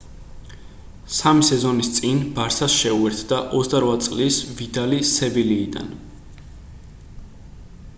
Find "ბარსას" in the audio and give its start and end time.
2.39-2.79